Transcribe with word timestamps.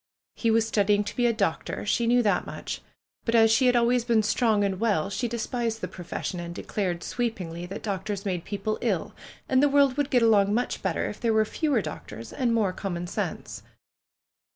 He 0.35 0.49
was 0.49 0.67
studying 0.67 1.03
to 1.03 1.15
be 1.15 1.27
a 1.27 1.31
doctor. 1.31 1.85
She 1.85 2.07
knew 2.07 2.23
that 2.23 2.47
much. 2.47 2.81
But 3.23 3.35
as 3.35 3.51
she 3.51 3.67
had 3.67 3.75
always 3.75 4.03
been 4.03 4.23
strong 4.23 4.63
and 4.63 4.79
well, 4.79 5.11
she 5.11 5.29
PRUE'S 5.29 5.45
GARDENER 5.45 5.65
179 5.65 5.69
despised 5.69 5.81
tlie 5.83 5.95
profession, 5.95 6.39
and 6.39 6.55
declared 6.55 7.03
sweepingly 7.03 7.65
that 7.67 7.83
doctors 7.83 8.25
made 8.25 8.43
people 8.43 8.79
ill, 8.81 9.13
and 9.47 9.61
the 9.61 9.69
world 9.69 9.97
would 9.97 10.09
get 10.09 10.23
along 10.23 10.51
much 10.55 10.81
better 10.81 11.05
if 11.07 11.19
there 11.21 11.33
were 11.35 11.45
fewer 11.45 11.83
doctors 11.83 12.33
and 12.33 12.51
more 12.51 12.73
com 12.73 12.95
mon 12.95 13.05
sense. 13.05 13.61